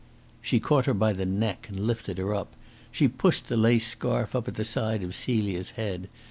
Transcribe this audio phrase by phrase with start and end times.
[0.41, 2.55] She caught her by the neck and lifted her up.
[2.91, 6.09] She pushed the lace scarf up at the side of Celia's head.